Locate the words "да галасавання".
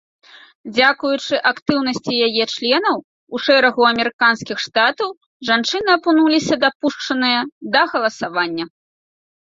7.77-8.65